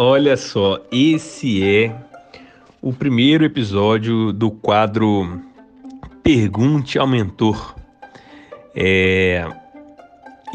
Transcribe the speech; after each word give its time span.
Olha 0.00 0.36
só, 0.36 0.80
esse 0.92 1.60
é 1.64 1.92
o 2.80 2.92
primeiro 2.92 3.44
episódio 3.44 4.32
do 4.32 4.48
quadro 4.48 5.42
Pergunte 6.22 7.00
ao 7.00 7.06
Mentor. 7.08 7.74
É... 8.76 9.44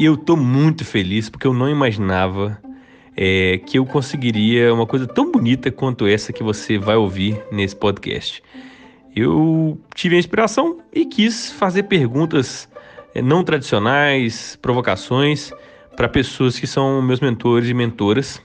Eu 0.00 0.16
tô 0.16 0.34
muito 0.34 0.82
feliz 0.82 1.28
porque 1.28 1.46
eu 1.46 1.52
não 1.52 1.68
imaginava 1.68 2.58
é, 3.14 3.60
que 3.66 3.78
eu 3.78 3.84
conseguiria 3.84 4.72
uma 4.72 4.86
coisa 4.86 5.06
tão 5.06 5.30
bonita 5.30 5.70
quanto 5.70 6.06
essa 6.06 6.32
que 6.32 6.42
você 6.42 6.78
vai 6.78 6.96
ouvir 6.96 7.38
nesse 7.52 7.76
podcast. 7.76 8.42
Eu 9.14 9.78
tive 9.94 10.16
a 10.16 10.18
inspiração 10.18 10.78
e 10.90 11.04
quis 11.04 11.52
fazer 11.52 11.82
perguntas 11.82 12.66
é, 13.14 13.20
não 13.20 13.44
tradicionais, 13.44 14.58
provocações 14.62 15.52
para 15.94 16.08
pessoas 16.08 16.58
que 16.58 16.66
são 16.66 17.02
meus 17.02 17.20
mentores 17.20 17.68
e 17.68 17.74
mentoras 17.74 18.42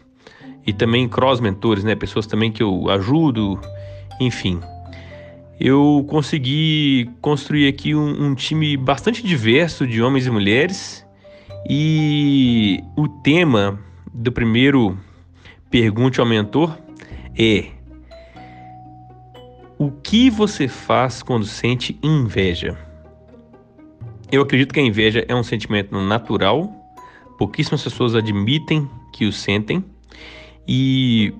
e 0.69 0.73
também 0.73 1.09
cross 1.09 1.39
mentores, 1.39 1.83
né? 1.83 1.95
Pessoas 1.95 2.27
também 2.27 2.51
que 2.51 2.61
eu 2.61 2.89
ajudo, 2.91 3.59
enfim. 4.19 4.59
Eu 5.59 6.05
consegui 6.07 7.09
construir 7.21 7.67
aqui 7.67 7.95
um, 7.95 8.27
um 8.27 8.35
time 8.35 8.77
bastante 8.77 9.25
diverso 9.25 9.87
de 9.87 10.01
homens 10.01 10.27
e 10.27 10.29
mulheres 10.29 11.05
e 11.67 12.83
o 12.95 13.07
tema 13.07 13.79
do 14.13 14.31
primeiro 14.31 14.95
Pergunte 15.71 16.19
ao 16.19 16.25
Mentor 16.25 16.77
é: 17.37 17.65
O 19.77 19.89
que 19.89 20.29
você 20.29 20.67
faz 20.67 21.23
quando 21.23 21.45
sente 21.45 21.97
inveja? 22.03 22.77
Eu 24.31 24.43
acredito 24.43 24.71
que 24.71 24.79
a 24.79 24.83
inveja 24.83 25.25
é 25.27 25.33
um 25.33 25.43
sentimento 25.43 25.99
natural, 25.99 26.71
pouquíssimas 27.39 27.83
pessoas 27.83 28.13
admitem 28.13 28.87
que 29.11 29.25
o 29.25 29.33
sentem, 29.33 29.83
e 30.71 31.33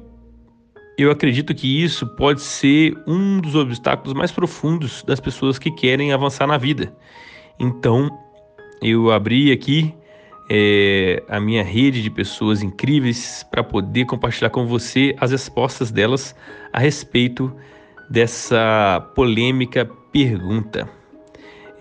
eu 0.98 1.12
acredito 1.12 1.54
que 1.54 1.84
isso 1.84 2.08
pode 2.08 2.42
ser 2.42 2.98
um 3.06 3.40
dos 3.40 3.54
obstáculos 3.54 4.12
mais 4.12 4.32
profundos 4.32 5.04
das 5.04 5.20
pessoas 5.20 5.60
que 5.60 5.70
querem 5.70 6.12
avançar 6.12 6.48
na 6.48 6.58
vida. 6.58 6.92
Então, 7.60 8.10
eu 8.82 9.12
abri 9.12 9.52
aqui 9.52 9.94
é, 10.50 11.22
a 11.30 11.40
minha 11.40 11.64
rede 11.64 12.02
de 12.02 12.10
pessoas 12.10 12.64
incríveis 12.64 13.46
para 13.52 13.64
poder 13.64 14.06
compartilhar 14.06 14.50
com 14.50 14.66
você 14.66 15.16
as 15.20 15.30
respostas 15.30 15.92
delas 15.92 16.36
a 16.74 16.80
respeito 16.80 17.56
dessa 18.10 19.12
polêmica 19.14 19.88
pergunta. 20.12 20.90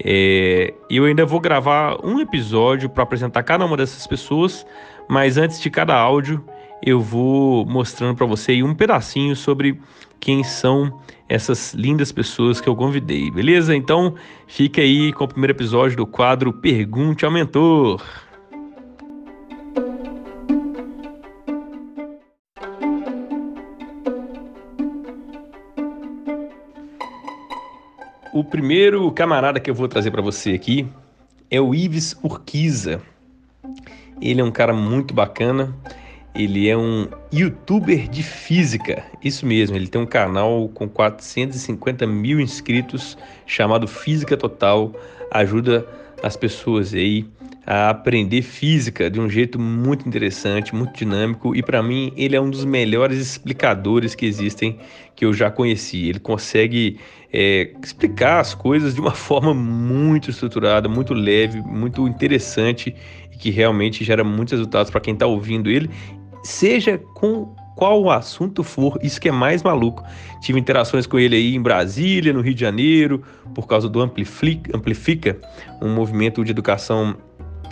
É, 0.05 0.75
eu 0.91 1.07
ainda 1.07 1.25
vou 1.25 1.41
gravar 1.41 1.97
um 2.05 2.21
episódio 2.21 2.91
para 2.91 3.05
apresentar 3.05 3.43
cada 3.43 3.65
uma 3.65 3.75
dessas 3.75 4.07
pessoas, 4.07 4.67
mas 5.09 5.39
antes 5.39 5.59
de 5.63 5.71
cada 5.71 5.97
áudio 5.97 6.45
eu 6.83 7.01
vou 7.01 7.67
mostrando 7.67 8.17
para 8.17 8.27
você 8.27 8.63
um 8.63 8.75
pedacinho 8.75 9.35
sobre 9.35 9.81
quem 10.21 10.43
são 10.43 11.01
essas 11.29 11.75
lindas 11.75 12.11
pessoas 12.11 12.61
que 12.61 12.69
eu 12.69 12.77
convidei, 12.77 13.31
beleza? 13.31 13.75
Então 13.75 14.15
fica 14.47 14.81
aí 14.81 15.13
com 15.13 15.25
o 15.25 15.29
primeiro 15.29 15.53
episódio 15.53 15.97
do 15.97 16.07
quadro 16.07 16.53
Pergunte 16.53 17.25
ao 17.25 17.31
Mentor. 17.31 18.03
O 28.33 28.45
primeiro 28.45 29.11
camarada 29.11 29.59
que 29.59 29.69
eu 29.69 29.75
vou 29.75 29.89
trazer 29.89 30.11
para 30.11 30.23
você 30.23 30.53
aqui 30.53 30.87
é 31.51 31.61
o 31.61 31.75
Ives 31.75 32.17
Urquiza. 32.23 33.03
Ele 34.21 34.41
é 34.41 34.45
um 34.45 34.51
cara 34.51 34.73
muito 34.73 35.13
bacana. 35.13 35.75
Ele 36.39 36.69
é 36.69 36.77
um 36.77 37.09
youtuber 37.33 38.09
de 38.09 38.23
física, 38.23 39.05
isso 39.25 39.45
mesmo. 39.45 39.75
Ele 39.75 39.89
tem 39.89 40.01
um 40.01 40.07
canal 40.07 40.69
com 40.69 40.89
450 40.89 42.07
mil 42.07 42.41
inscritos 42.41 43.19
chamado 43.45 43.89
Física 43.89 44.37
Total. 44.37 44.93
Ajuda 45.33 45.85
as 46.23 46.37
pessoas 46.37 46.95
aí 46.95 47.27
a 47.71 47.91
aprender 47.91 48.41
física 48.41 49.11
de 49.11 49.21
um 49.21 49.29
jeito 49.29 49.59
muito 49.59 50.09
interessante, 50.09 50.75
muito 50.75 50.97
dinâmico 50.97 51.55
e 51.55 51.63
para 51.63 51.83
mim 51.83 52.11
ele 52.17 52.35
é 52.35 52.41
um 52.41 52.49
dos 52.49 52.65
melhores 52.65 53.19
explicadores 53.19 54.15
que 54.15 54.25
existem 54.25 54.79
que 55.15 55.27
eu 55.27 55.35
já 55.35 55.51
conheci. 55.51 56.09
Ele 56.09 56.19
consegue 56.19 56.99
é, 57.31 57.71
explicar 57.85 58.41
as 58.41 58.55
coisas 58.55 58.95
de 58.95 59.03
uma 59.03 59.11
forma 59.15 59.53
muito 59.53 60.31
estruturada, 60.31 60.89
muito 60.89 61.13
leve, 61.13 61.61
muito 61.61 62.09
interessante 62.09 62.95
e 63.31 63.37
que 63.37 63.51
realmente 63.51 64.03
gera 64.03 64.25
muitos 64.25 64.53
resultados 64.53 64.91
para 64.91 65.03
quem 65.03 65.13
está 65.13 65.27
ouvindo 65.27 65.69
ele 65.69 65.91
seja 66.43 66.99
com 67.15 67.55
qual 67.79 68.11
assunto 68.11 68.65
for, 68.65 68.99
isso 69.03 69.21
que 69.21 69.29
é 69.29 69.33
mais 69.33 69.63
maluco. 69.63 70.03
Tive 70.41 70.59
interações 70.59 71.07
com 71.07 71.17
ele 71.17 71.37
aí 71.37 71.55
em 71.55 71.63
Brasília, 71.63 72.33
no 72.33 72.41
Rio 72.41 72.53
de 72.55 72.61
Janeiro, 72.61 73.23
por 73.55 73.69
causa 73.69 73.89
do 73.89 74.01
Amplifica, 74.01 74.77
Amplifica 74.77 75.39
um 75.81 75.95
movimento 75.95 76.45
de 76.45 76.51
educação 76.51 77.17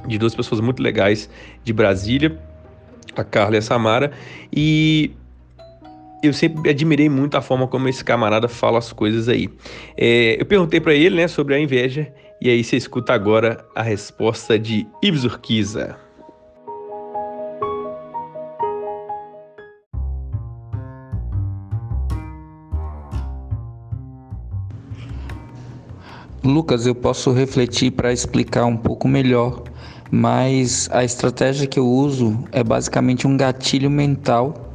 de 0.06 0.16
duas 0.16 0.32
pessoas 0.32 0.60
muito 0.60 0.81
legais 0.81 1.28
de 1.65 1.72
Brasília, 1.72 2.38
a 3.16 3.25
Carla 3.25 3.56
e 3.56 3.59
a 3.59 3.62
Samara, 3.62 4.12
e 4.54 5.10
eu 6.22 6.33
sempre 6.33 6.71
admirei 6.71 7.09
muito 7.09 7.37
a 7.37 7.43
forma 7.43 7.66
como 7.66 7.88
esse 7.88 8.04
camarada 8.04 8.47
fala 8.47 8.78
as 8.78 8.93
coisas 8.93 9.28
aí. 9.28 9.48
É, 9.97 10.41
eu 10.41 10.47
perguntei 10.47 10.81
para 10.81 10.94
ele 10.94 11.16
né, 11.16 11.27
sobre 11.27 11.54
a 11.54 11.59
inveja, 11.59 12.12
e 12.41 12.48
aí 12.48 12.62
você 12.62 12.77
escuta 12.77 13.12
agora 13.12 13.65
a 13.75 13.83
resposta 13.83 14.56
de 14.56 14.87
Ives 15.03 15.25
Urquiza. 15.25 16.06
Lucas, 26.47 26.87
eu 26.87 26.95
posso 26.95 27.33
refletir 27.33 27.91
para 27.91 28.12
explicar 28.12 28.67
um 28.67 28.77
pouco 28.77 29.09
melhor, 29.09 29.65
mas 30.12 30.89
a 30.93 31.03
estratégia 31.03 31.67
que 31.67 31.77
eu 31.77 31.89
uso 31.89 32.39
é 32.53 32.62
basicamente 32.62 33.27
um 33.27 33.37
gatilho 33.37 33.91
mental 33.91 34.73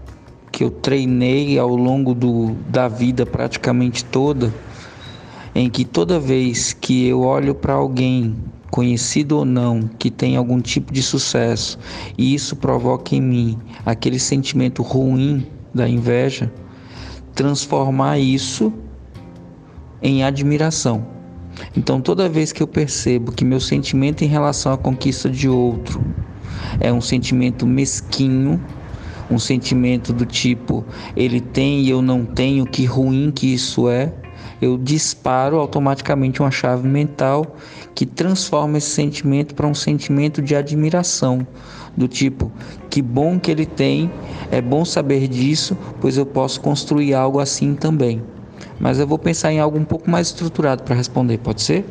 que 0.52 0.66
eu 0.66 0.70
treinei 0.70 1.58
ao 1.58 1.74
longo 1.74 2.14
do, 2.14 2.52
da 2.68 2.90
vida 2.90 3.26
praticamente 3.26 4.04
toda, 4.04 4.54
em 5.56 5.70
que 5.70 5.86
toda 5.86 6.20
vez 6.20 6.74
que 6.74 7.08
eu 7.08 7.22
olho 7.22 7.56
para 7.56 7.74
alguém, 7.74 8.36
conhecido 8.70 9.38
ou 9.38 9.46
não, 9.46 9.90
que 9.98 10.12
tem 10.12 10.36
algum 10.36 10.60
tipo 10.60 10.92
de 10.92 11.02
sucesso, 11.02 11.80
e 12.18 12.34
isso 12.36 12.58
provoca 12.58 13.16
em 13.16 13.22
mim 13.22 13.58
aquele 13.86 14.20
sentimento 14.20 14.84
ruim 14.84 15.48
da 15.74 15.88
inveja, 15.88 16.52
transformar 17.34 18.20
isso 18.20 18.74
em 20.02 20.22
admiração. 20.26 21.21
Então, 21.76 22.02
toda 22.02 22.30
vez 22.30 22.52
que 22.52 22.62
eu 22.62 22.68
percebo 22.68 23.32
que 23.32 23.46
meu 23.46 23.60
sentimento 23.60 24.24
em 24.24 24.28
relação 24.28 24.74
à 24.74 24.78
conquista 24.78 25.30
de 25.30 25.48
outro 25.48 26.04
é 26.80 26.92
um 26.92 27.02
sentimento 27.02 27.66
mesquinho, 27.66 28.62
um 29.30 29.40
sentimento 29.40 30.12
do 30.12 30.26
tipo 30.26 30.84
ele 31.16 31.40
tem 31.40 31.82
e 31.82 31.90
eu 31.90 32.02
não 32.02 32.26
tenho, 32.26 32.66
que 32.66 32.86
ruim 32.86 33.32
que 33.32 33.54
isso 33.54 33.90
é, 33.90 34.14
eu 34.62 34.78
disparo 34.78 35.58
automaticamente 35.58 36.42
uma 36.42 36.52
chave 36.52 36.88
mental 36.88 37.56
que 37.96 38.06
transforma 38.06 38.78
esse 38.78 38.90
sentimento 38.90 39.56
para 39.56 39.68
um 39.68 39.74
sentimento 39.74 40.42
de 40.42 40.56
admiração, 40.56 41.46
do 41.96 42.08
tipo, 42.08 42.52
que 42.90 43.02
bom 43.02 43.40
que 43.40 43.52
ele 43.52 43.66
tem, 43.66 44.10
é 44.50 44.62
bom 44.62 44.86
saber 44.86 45.28
disso, 45.28 45.78
pois 46.00 46.18
eu 46.18 46.26
posso 46.26 46.62
construir 46.62 47.14
algo 47.14 47.40
assim 47.40 47.74
também 47.74 48.22
mas 48.82 49.00
eu 49.00 49.06
vou 49.06 49.20
pensar 49.20 49.54
em 49.54 49.60
algo 49.60 49.78
um 49.78 49.86
pouco 49.86 50.10
mais 50.10 50.28
estruturado 50.28 50.82
para 50.82 50.96
responder, 50.96 51.38
pode 51.38 51.62
ser? 51.62 51.86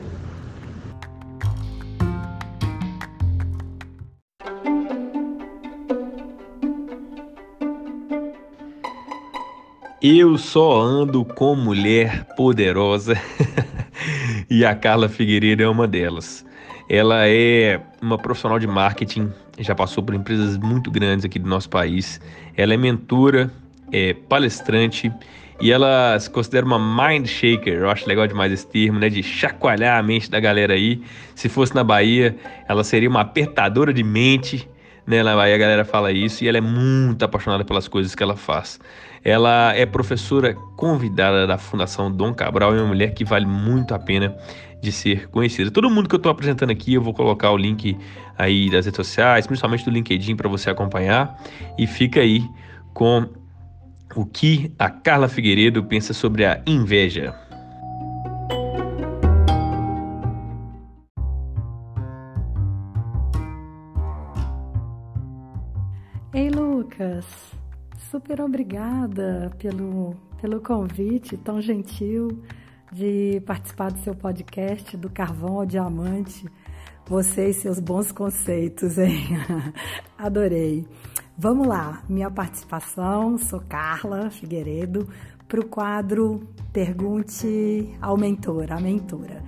Eu 10.02 10.36
só 10.36 10.80
ando 10.80 11.24
com 11.24 11.54
mulher 11.54 12.24
poderosa 12.34 13.14
e 14.50 14.64
a 14.64 14.74
Carla 14.74 15.08
Figueiredo 15.08 15.62
é 15.62 15.68
uma 15.68 15.86
delas. 15.86 16.44
Ela 16.88 17.28
é 17.28 17.80
uma 18.02 18.18
profissional 18.18 18.58
de 18.58 18.66
marketing, 18.66 19.30
já 19.60 19.76
passou 19.76 20.02
por 20.02 20.12
empresas 20.12 20.58
muito 20.58 20.90
grandes 20.90 21.24
aqui 21.24 21.38
do 21.38 21.48
nosso 21.48 21.68
país. 21.68 22.20
Ela 22.56 22.74
é 22.74 22.76
mentora, 22.76 23.52
é 23.92 24.12
palestrante 24.12 25.12
e 25.60 25.70
ela 25.70 26.18
se 26.18 26.30
considera 26.30 26.64
uma 26.64 26.78
mind 26.78 27.26
shaker, 27.26 27.74
eu 27.74 27.90
acho 27.90 28.08
legal 28.08 28.26
demais 28.26 28.50
esse 28.50 28.66
termo, 28.66 28.98
né? 28.98 29.08
De 29.08 29.22
chacoalhar 29.22 29.98
a 29.98 30.02
mente 30.02 30.30
da 30.30 30.40
galera 30.40 30.72
aí. 30.72 31.02
Se 31.34 31.48
fosse 31.48 31.74
na 31.74 31.84
Bahia, 31.84 32.34
ela 32.66 32.82
seria 32.82 33.08
uma 33.08 33.20
apertadora 33.20 33.92
de 33.92 34.02
mente, 34.02 34.66
né? 35.06 35.22
Na 35.22 35.36
Bahia 35.36 35.54
a 35.54 35.58
galera 35.58 35.84
fala 35.84 36.10
isso 36.12 36.42
e 36.42 36.48
ela 36.48 36.56
é 36.56 36.62
muito 36.62 37.22
apaixonada 37.24 37.64
pelas 37.64 37.86
coisas 37.88 38.14
que 38.14 38.22
ela 38.22 38.36
faz. 38.36 38.80
Ela 39.22 39.74
é 39.74 39.84
professora 39.84 40.54
convidada 40.76 41.46
da 41.46 41.58
Fundação 41.58 42.10
Dom 42.10 42.32
Cabral 42.32 42.74
e 42.74 42.78
é 42.78 42.80
uma 42.80 42.88
mulher 42.88 43.12
que 43.12 43.22
vale 43.22 43.44
muito 43.44 43.94
a 43.94 43.98
pena 43.98 44.34
de 44.80 44.90
ser 44.90 45.28
conhecida. 45.28 45.70
Todo 45.70 45.90
mundo 45.90 46.08
que 46.08 46.14
eu 46.14 46.18
estou 46.18 46.32
apresentando 46.32 46.70
aqui, 46.70 46.94
eu 46.94 47.02
vou 47.02 47.12
colocar 47.12 47.50
o 47.50 47.56
link 47.56 47.98
aí 48.38 48.70
das 48.70 48.86
redes 48.86 48.96
sociais, 48.96 49.46
principalmente 49.46 49.84
do 49.84 49.90
LinkedIn 49.90 50.36
para 50.36 50.48
você 50.48 50.70
acompanhar. 50.70 51.38
E 51.78 51.86
fica 51.86 52.20
aí 52.20 52.42
com 52.94 53.28
o 54.14 54.26
que 54.26 54.72
a 54.78 54.90
Carla 54.90 55.28
Figueiredo 55.28 55.84
pensa 55.84 56.12
sobre 56.12 56.44
a 56.44 56.62
inveja. 56.66 57.34
Ei, 66.32 66.48
Lucas, 66.48 67.26
super 68.10 68.40
obrigada 68.40 69.50
pelo, 69.58 70.14
pelo 70.40 70.60
convite 70.60 71.36
tão 71.36 71.60
gentil 71.60 72.42
de 72.92 73.42
participar 73.46 73.90
do 73.92 73.98
seu 73.98 74.14
podcast 74.14 74.96
do 74.96 75.10
Carvão 75.10 75.58
ao 75.58 75.66
Diamante. 75.66 76.46
Você 77.06 77.50
e 77.50 77.52
seus 77.52 77.80
bons 77.80 78.12
conceitos, 78.12 78.96
hein? 78.98 79.28
Adorei. 80.16 80.86
Vamos 81.42 81.66
lá, 81.66 82.02
minha 82.06 82.30
participação, 82.30 83.38
sou 83.38 83.62
Carla 83.66 84.28
Figueiredo, 84.28 85.08
para 85.48 85.58
o 85.58 85.64
quadro 85.64 86.46
Pergunte 86.70 87.96
ao 87.98 88.14
Mentor, 88.18 88.70
a 88.70 88.78
mentora. 88.78 89.42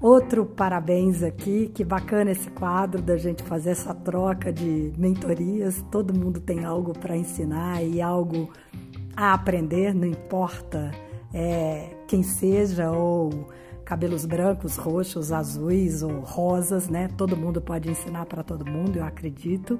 Outro 0.00 0.46
parabéns 0.46 1.20
aqui, 1.20 1.68
que 1.74 1.82
bacana 1.82 2.30
esse 2.30 2.48
quadro 2.48 3.02
da 3.02 3.16
gente 3.16 3.42
fazer 3.42 3.70
essa 3.70 3.92
troca 3.92 4.52
de 4.52 4.92
mentorias. 4.96 5.84
Todo 5.90 6.16
mundo 6.16 6.38
tem 6.38 6.64
algo 6.64 6.96
para 6.96 7.16
ensinar 7.16 7.82
e 7.82 8.00
algo 8.00 8.48
a 9.16 9.34
aprender, 9.34 9.92
não 9.96 10.06
importa 10.06 10.92
é, 11.34 11.90
quem 12.06 12.22
seja 12.22 12.92
ou 12.92 13.48
cabelos 13.92 14.24
brancos, 14.24 14.76
roxos, 14.76 15.30
azuis 15.32 16.02
ou 16.02 16.20
rosas, 16.20 16.88
né? 16.88 17.08
Todo 17.14 17.36
mundo 17.36 17.60
pode 17.60 17.90
ensinar 17.90 18.24
para 18.24 18.42
todo 18.42 18.64
mundo, 18.64 18.96
eu 18.96 19.04
acredito 19.04 19.78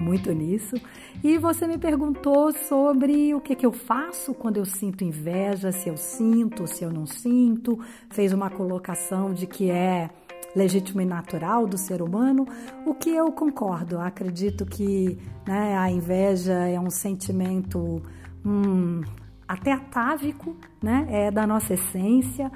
muito 0.00 0.32
nisso. 0.32 0.74
E 1.22 1.38
você 1.38 1.64
me 1.68 1.78
perguntou 1.78 2.52
sobre 2.52 3.32
o 3.32 3.40
que, 3.40 3.54
que 3.54 3.64
eu 3.64 3.70
faço 3.70 4.34
quando 4.34 4.56
eu 4.56 4.64
sinto 4.64 5.04
inveja, 5.04 5.70
se 5.70 5.88
eu 5.88 5.96
sinto, 5.96 6.66
se 6.66 6.82
eu 6.82 6.90
não 6.90 7.06
sinto. 7.06 7.78
Fez 8.10 8.32
uma 8.32 8.50
colocação 8.50 9.32
de 9.32 9.46
que 9.46 9.70
é 9.70 10.10
legítimo 10.56 11.00
e 11.00 11.06
natural 11.06 11.64
do 11.64 11.78
ser 11.78 12.02
humano, 12.02 12.44
o 12.84 12.92
que 12.96 13.10
eu 13.10 13.30
concordo. 13.30 14.00
Acredito 14.00 14.66
que 14.66 15.16
né, 15.46 15.78
a 15.78 15.88
inveja 15.88 16.66
é 16.66 16.80
um 16.80 16.90
sentimento 16.90 18.02
hum, 18.44 19.02
até 19.46 19.70
atávico, 19.70 20.56
né? 20.82 21.06
É 21.08 21.30
da 21.30 21.46
nossa 21.46 21.74
essência. 21.74 22.50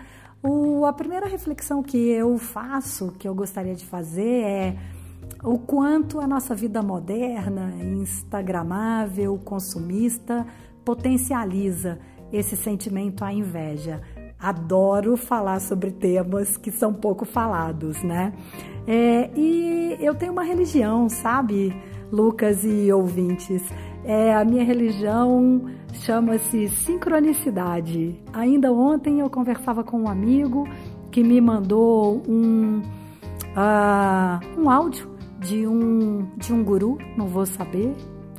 O, 0.48 0.86
a 0.86 0.92
primeira 0.92 1.26
reflexão 1.26 1.82
que 1.82 1.98
eu 2.08 2.38
faço, 2.38 3.12
que 3.18 3.26
eu 3.26 3.34
gostaria 3.34 3.74
de 3.74 3.84
fazer 3.84 4.42
é 4.44 4.76
o 5.42 5.58
quanto 5.58 6.20
a 6.20 6.26
nossa 6.26 6.54
vida 6.54 6.80
moderna, 6.82 7.74
instagramável, 7.82 9.36
consumista, 9.44 10.46
potencializa 10.84 11.98
esse 12.32 12.56
sentimento 12.56 13.24
à 13.24 13.32
inveja. 13.32 14.00
Adoro 14.38 15.16
falar 15.16 15.60
sobre 15.60 15.90
temas 15.90 16.56
que 16.56 16.70
são 16.70 16.94
pouco 16.94 17.24
falados, 17.24 18.00
né? 18.04 18.32
É, 18.86 19.28
e 19.34 19.96
eu 19.98 20.14
tenho 20.14 20.30
uma 20.30 20.44
religião, 20.44 21.08
sabe, 21.08 21.74
Lucas 22.12 22.62
e 22.62 22.92
ouvintes? 22.92 23.62
É, 24.06 24.32
a 24.32 24.44
minha 24.44 24.62
religião 24.62 25.64
chama-se 25.92 26.68
sincronicidade. 26.68 28.14
Ainda 28.32 28.72
ontem 28.72 29.18
eu 29.18 29.28
conversava 29.28 29.82
com 29.82 30.02
um 30.02 30.08
amigo 30.08 30.64
que 31.10 31.24
me 31.24 31.40
mandou 31.40 32.22
um, 32.28 32.82
uh, 33.56 34.60
um 34.60 34.70
áudio 34.70 35.10
de 35.40 35.66
um, 35.66 36.28
de 36.36 36.52
um 36.52 36.62
guru, 36.62 36.98
não 37.16 37.26
vou 37.26 37.44
saber 37.46 37.92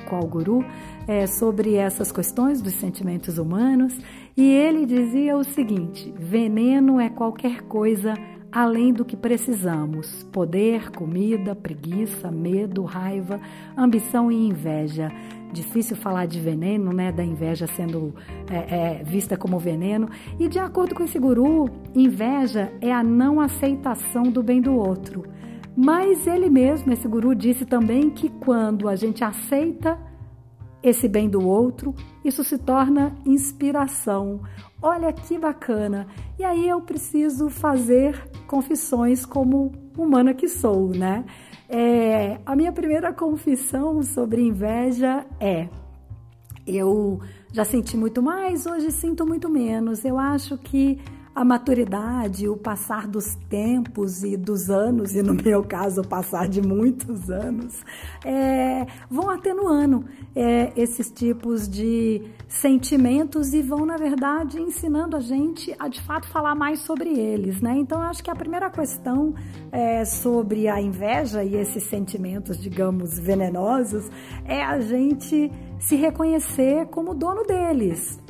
qual 0.08 0.26
guru, 0.26 0.64
é, 1.06 1.28
sobre 1.28 1.76
essas 1.76 2.14
questões 2.14 2.62
dos 2.62 2.74
sentimentos 2.76 3.38
humanos, 3.38 3.94
e 4.38 4.50
ele 4.50 4.86
dizia 4.86 5.36
o 5.36 5.44
seguinte: 5.44 6.14
veneno 6.18 6.98
é 6.98 7.10
qualquer 7.10 7.64
coisa 7.64 8.14
além 8.58 8.92
do 8.92 9.06
que 9.06 9.16
precisamos: 9.16 10.24
poder, 10.32 10.90
comida, 10.90 11.56
preguiça, 11.56 12.32
medo, 12.32 12.84
raiva, 12.84 13.40
ambição 13.78 14.32
e 14.32 14.48
inveja. 14.48 15.12
Difícil 15.54 15.96
falar 15.96 16.26
de 16.26 16.40
veneno, 16.40 16.92
né? 16.92 17.12
Da 17.12 17.24
inveja 17.24 17.68
sendo 17.68 18.16
é, 18.50 18.56
é, 18.76 19.04
vista 19.04 19.38
como 19.38 19.60
veneno. 19.60 20.10
E 20.40 20.48
de 20.48 20.58
acordo 20.58 20.96
com 20.96 21.04
esse 21.04 21.20
guru, 21.20 21.70
inveja 21.96 22.74
é 22.82 22.92
a 22.92 23.04
não 23.04 23.40
aceitação 23.40 24.24
do 24.24 24.42
bem 24.42 24.60
do 24.60 24.74
outro. 24.74 25.24
Mas 25.76 26.26
ele 26.26 26.50
mesmo, 26.50 26.92
esse 26.92 27.08
guru, 27.08 27.36
disse 27.36 27.64
também 27.64 28.10
que 28.10 28.30
quando 28.30 28.90
a 28.90 28.96
gente 28.96 29.24
aceita 29.24 30.00
esse 30.88 31.08
bem 31.08 31.30
do 31.30 31.46
outro, 31.46 31.94
isso 32.24 32.44
se 32.44 32.58
torna 32.58 33.16
inspiração. 33.26 34.42
Olha 34.82 35.12
que 35.12 35.38
bacana! 35.38 36.08
E 36.38 36.44
aí 36.44 36.68
eu 36.68 36.82
preciso 36.82 37.50
fazer 37.50 38.30
confissões 38.48 39.26
como 39.26 39.72
humana 39.98 40.34
que 40.34 40.48
sou, 40.48 40.90
né? 40.90 41.26
É, 41.70 42.40
a 42.46 42.56
minha 42.56 42.72
primeira 42.72 43.12
confissão 43.12 44.02
sobre 44.04 44.42
inveja 44.42 45.26
é: 45.40 45.68
eu 46.66 47.20
já 47.52 47.66
senti 47.66 47.98
muito 47.98 48.22
mais, 48.22 48.66
hoje 48.66 48.92
sinto 48.92 49.26
muito 49.26 49.50
menos. 49.50 50.06
Eu 50.06 50.18
acho 50.18 50.58
que 50.58 51.00
a 51.38 51.46
maturidade, 51.46 52.50
o 52.50 52.58
passar 52.58 53.08
dos 53.08 53.36
tempos 53.48 54.24
e 54.24 54.36
dos 54.36 54.72
anos, 54.72 55.14
e 55.14 55.22
no 55.22 55.36
meu 55.36 55.64
caso, 55.64 56.02
o 56.02 56.08
passar 56.08 56.50
de 56.50 56.64
muitos 56.64 57.30
anos, 57.30 57.86
é, 58.26 58.88
vão 59.08 59.30
atenuando 59.30 60.04
é, 60.36 60.74
esses 60.76 61.12
tipos 61.12 61.70
de 61.70 62.24
sentimentos 62.48 63.54
e 63.54 63.62
vão, 63.62 63.86
na 63.86 63.98
verdade, 63.98 64.60
ensinando 64.60 65.16
a 65.16 65.20
gente 65.20 65.76
a 65.78 65.88
de 65.88 66.02
fato 66.02 66.28
falar 66.28 66.56
mais 66.56 66.80
sobre 66.80 67.10
eles, 67.10 67.62
né? 67.62 67.78
Então, 67.78 68.02
acho 68.02 68.24
que 68.24 68.32
a 68.32 68.36
primeira 68.36 68.72
questão 68.72 69.36
é, 69.72 70.04
sobre 70.06 70.68
a 70.68 70.82
inveja 70.82 71.44
e 71.44 71.56
esses 71.56 71.84
sentimentos, 71.84 72.60
digamos, 72.60 73.20
venenosos, 73.20 74.10
é 74.44 74.64
a 74.64 74.80
gente 74.80 75.52
se 75.78 75.96
reconhecer 75.98 76.88
como 76.88 77.14
dono 77.14 77.44
deles 77.44 78.26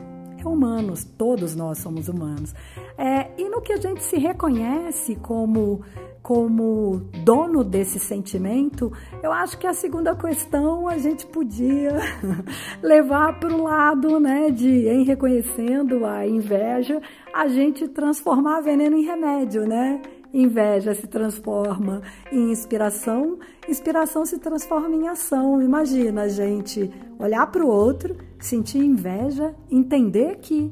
humanos, 0.51 1.03
todos 1.03 1.55
nós 1.55 1.79
somos 1.79 2.07
humanos. 2.07 2.53
É, 2.97 3.29
e 3.37 3.47
no 3.49 3.61
que 3.61 3.73
a 3.73 3.77
gente 3.77 4.03
se 4.03 4.17
reconhece 4.17 5.15
como 5.15 5.81
como 6.27 7.09
dono 7.23 7.63
desse 7.63 7.99
sentimento, 7.99 8.91
eu 9.23 9.31
acho 9.31 9.57
que 9.57 9.65
a 9.65 9.73
segunda 9.73 10.13
questão 10.13 10.85
a 10.85 10.97
gente 10.97 11.25
podia 11.25 11.95
levar 12.83 13.39
para 13.39 13.55
o 13.55 13.63
lado, 13.63 14.19
né, 14.19 14.51
de 14.51 14.89
em 14.89 15.05
reconhecendo 15.05 16.05
a 16.05 16.27
inveja, 16.27 17.01
a 17.33 17.47
gente 17.47 17.87
transformar 17.87 18.59
veneno 18.59 18.97
em 18.97 19.05
remédio, 19.05 19.65
né? 19.65 20.01
Inveja 20.33 20.93
se 20.93 21.07
transforma 21.07 22.01
em 22.31 22.51
inspiração, 22.51 23.39
inspiração 23.67 24.25
se 24.25 24.37
transforma 24.37 24.95
em 24.95 25.07
ação. 25.07 25.61
Imagina 25.61 26.23
a 26.23 26.27
gente 26.27 26.91
olhar 27.17 27.47
para 27.47 27.63
o 27.63 27.69
outro, 27.69 28.15
sentir 28.39 28.79
inveja, 28.79 29.55
entender 29.71 30.37
que, 30.37 30.71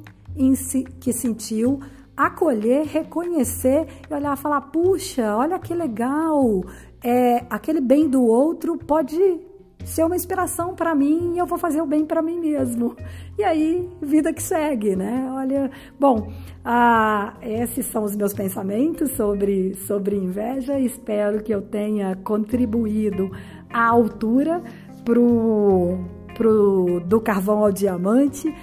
que 0.99 1.13
sentiu, 1.13 1.79
acolher, 2.15 2.85
reconhecer 2.85 3.87
e 4.09 4.13
olhar 4.13 4.37
e 4.37 4.39
falar: 4.39 4.61
puxa, 4.61 5.35
olha 5.35 5.59
que 5.59 5.73
legal, 5.73 6.63
é, 7.03 7.45
aquele 7.49 7.81
bem 7.81 8.09
do 8.09 8.23
outro 8.23 8.77
pode 8.77 9.44
ser 9.85 10.03
uma 10.03 10.15
inspiração 10.15 10.75
para 10.75 10.93
mim 10.93 11.33
e 11.35 11.37
eu 11.37 11.45
vou 11.45 11.57
fazer 11.57 11.81
o 11.81 11.85
bem 11.85 12.05
para 12.05 12.21
mim 12.21 12.39
mesmo. 12.39 12.95
E 13.37 13.43
aí, 13.43 13.89
vida 14.01 14.33
que 14.33 14.41
segue, 14.41 14.95
né? 14.95 15.29
Olha, 15.31 15.71
bom, 15.99 16.31
ah, 16.63 17.35
esses 17.41 17.85
são 17.85 18.03
os 18.03 18.15
meus 18.15 18.33
pensamentos 18.33 19.11
sobre, 19.11 19.75
sobre 19.75 20.15
inveja. 20.15 20.79
Espero 20.79 21.43
que 21.43 21.53
eu 21.53 21.61
tenha 21.61 22.15
contribuído 22.15 23.29
à 23.71 23.87
altura 23.87 24.61
pro, 25.03 25.99
pro 26.35 26.99
do 27.05 27.21
carvão 27.21 27.59
ao 27.59 27.71
diamante. 27.71 28.53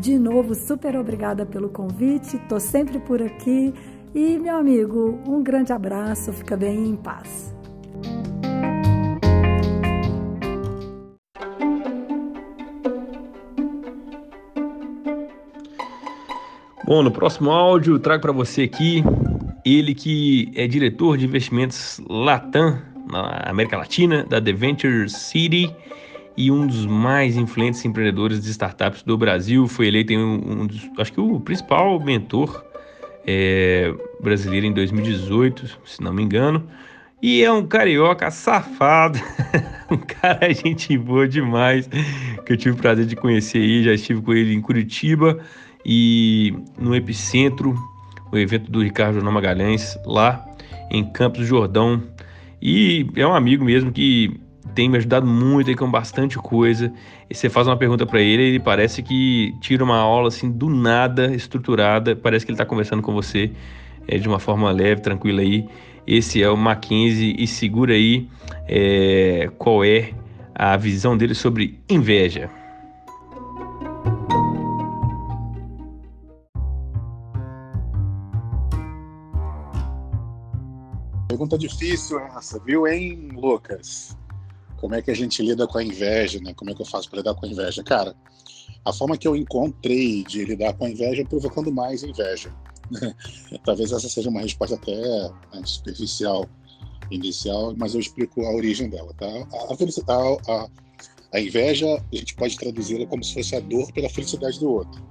De 0.00 0.18
novo, 0.18 0.54
super 0.54 0.96
obrigada 0.96 1.46
pelo 1.46 1.68
convite. 1.68 2.36
Estou 2.36 2.60
sempre 2.60 2.98
por 3.00 3.22
aqui. 3.22 3.72
E, 4.14 4.38
meu 4.38 4.56
amigo, 4.56 5.18
um 5.26 5.42
grande 5.42 5.72
abraço. 5.72 6.32
Fica 6.32 6.56
bem 6.56 6.88
em 6.88 6.96
paz. 6.96 7.57
Bom, 16.88 17.02
no 17.02 17.10
próximo 17.10 17.50
áudio 17.50 17.98
trago 17.98 18.22
para 18.22 18.32
você 18.32 18.62
aqui 18.62 19.04
ele 19.62 19.94
que 19.94 20.50
é 20.54 20.66
diretor 20.66 21.18
de 21.18 21.26
investimentos 21.26 22.00
Latam 22.08 22.80
na 23.12 23.42
América 23.44 23.76
Latina 23.76 24.24
da 24.24 24.40
The 24.40 24.54
Venture 24.54 25.06
City 25.10 25.70
e 26.34 26.50
um 26.50 26.66
dos 26.66 26.86
mais 26.86 27.36
influentes 27.36 27.84
empreendedores 27.84 28.42
de 28.42 28.50
startups 28.52 29.02
do 29.02 29.18
Brasil. 29.18 29.68
Foi 29.68 29.86
eleito 29.86 30.14
um, 30.14 30.62
um 30.62 30.66
dos, 30.66 30.80
acho 30.96 31.12
que 31.12 31.20
o 31.20 31.38
principal 31.38 32.00
mentor 32.00 32.64
é, 33.26 33.92
brasileiro 34.22 34.64
em 34.64 34.72
2018, 34.72 35.80
se 35.84 36.02
não 36.02 36.14
me 36.14 36.22
engano. 36.22 36.66
E 37.20 37.42
é 37.42 37.52
um 37.52 37.66
carioca 37.66 38.30
safado. 38.30 39.18
um 39.92 39.98
cara 39.98 40.50
gente 40.54 40.96
boa 40.96 41.28
demais, 41.28 41.86
que 42.46 42.50
eu 42.54 42.56
tive 42.56 42.76
o 42.76 42.80
prazer 42.80 43.04
de 43.04 43.14
conhecer 43.14 43.58
aí, 43.58 43.84
já 43.84 43.92
estive 43.92 44.22
com 44.22 44.32
ele 44.32 44.54
em 44.54 44.62
Curitiba 44.62 45.38
e 45.84 46.54
no 46.78 46.94
Epicentro, 46.94 47.74
o 48.30 48.36
evento 48.36 48.70
do 48.70 48.82
Ricardo 48.82 49.14
Jornal 49.14 49.32
Magalhães, 49.32 49.98
lá 50.04 50.44
em 50.90 51.04
Campos 51.04 51.40
do 51.40 51.46
Jordão. 51.46 52.02
E 52.60 53.06
é 53.14 53.26
um 53.26 53.34
amigo 53.34 53.64
mesmo 53.64 53.92
que 53.92 54.40
tem 54.74 54.88
me 54.88 54.96
ajudado 54.96 55.26
muito 55.26 55.70
aí 55.70 55.76
com 55.76 55.90
bastante 55.90 56.36
coisa. 56.36 56.92
E 57.28 57.34
você 57.34 57.48
faz 57.48 57.66
uma 57.66 57.76
pergunta 57.76 58.06
para 58.06 58.20
ele, 58.20 58.42
ele 58.42 58.60
parece 58.60 59.02
que 59.02 59.54
tira 59.60 59.82
uma 59.82 59.96
aula 59.96 60.28
assim 60.28 60.50
do 60.50 60.68
nada, 60.68 61.34
estruturada, 61.34 62.14
parece 62.14 62.44
que 62.44 62.50
ele 62.50 62.54
está 62.54 62.64
conversando 62.64 63.02
com 63.02 63.12
você 63.12 63.50
é, 64.06 64.18
de 64.18 64.28
uma 64.28 64.38
forma 64.38 64.70
leve, 64.70 65.00
tranquila 65.00 65.40
aí. 65.40 65.66
Esse 66.06 66.42
é 66.42 66.48
o 66.48 66.56
Mackenzie 66.56 67.36
e 67.38 67.46
segura 67.46 67.92
aí 67.92 68.28
é, 68.66 69.50
qual 69.58 69.84
é 69.84 70.12
a 70.54 70.76
visão 70.76 71.16
dele 71.16 71.34
sobre 71.34 71.78
inveja. 71.88 72.50
Pergunta 81.28 81.58
difícil 81.58 82.18
essa, 82.20 82.58
viu, 82.60 82.86
hein, 82.86 83.28
Lucas? 83.34 84.16
Como 84.78 84.94
é 84.94 85.02
que 85.02 85.10
a 85.10 85.14
gente 85.14 85.42
lida 85.42 85.66
com 85.66 85.76
a 85.76 85.84
inveja, 85.84 86.40
né? 86.40 86.54
Como 86.54 86.70
é 86.70 86.74
que 86.74 86.80
eu 86.80 86.86
faço 86.86 87.10
para 87.10 87.18
lidar 87.18 87.34
com 87.34 87.44
a 87.44 87.48
inveja? 87.48 87.84
Cara, 87.84 88.16
a 88.82 88.92
forma 88.92 89.16
que 89.16 89.28
eu 89.28 89.36
encontrei 89.36 90.24
de 90.24 90.44
lidar 90.46 90.72
com 90.72 90.86
a 90.86 90.90
inveja 90.90 91.20
é 91.20 91.24
provocando 91.26 91.70
mais 91.70 92.02
inveja. 92.02 92.50
Talvez 93.64 93.92
essa 93.92 94.08
seja 94.08 94.30
uma 94.30 94.40
resposta 94.40 94.76
até 94.76 94.96
né, 94.96 95.62
superficial, 95.66 96.48
inicial, 97.10 97.74
mas 97.76 97.92
eu 97.92 98.00
explico 98.00 98.42
a 98.46 98.54
origem 98.54 98.88
dela, 98.88 99.12
tá? 99.14 99.26
A, 99.26 100.12
a, 100.12 100.62
a, 100.62 100.68
a 101.34 101.40
inveja, 101.40 101.86
a 102.10 102.16
gente 102.16 102.34
pode 102.36 102.56
traduzi-la 102.56 103.06
como 103.06 103.22
se 103.22 103.34
fosse 103.34 103.54
a 103.54 103.60
dor 103.60 103.92
pela 103.92 104.08
felicidade 104.08 104.58
do 104.58 104.70
outro. 104.70 105.06